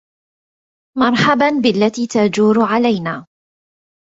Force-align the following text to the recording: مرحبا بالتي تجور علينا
مرحبا 0.97 1.49
بالتي 1.63 2.07
تجور 2.07 2.55
علينا 2.65 3.27